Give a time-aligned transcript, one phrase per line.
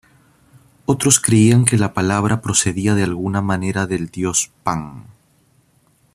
[0.87, 5.05] Otros creían que la palabra procedía de alguna manera del dios Pan.